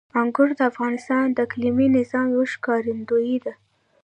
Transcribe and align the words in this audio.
انګور 0.21 0.49
د 0.57 0.61
افغانستان 0.71 1.25
د 1.31 1.37
اقلیمي 1.47 1.87
نظام 1.97 2.25
یوه 2.33 2.45
ښکارندوی 2.53 3.35
ده. 3.45 3.53